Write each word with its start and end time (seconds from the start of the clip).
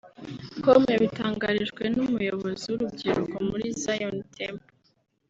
com 0.63 0.81
yabitangarijwe 0.93 1.83
n’umuyobozi 1.95 2.63
w’urubyiruko 2.67 3.35
muri 3.49 3.65
Zion 3.81 4.17
Temple 4.35 4.69